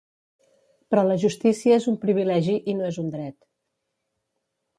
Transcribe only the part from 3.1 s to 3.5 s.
dret.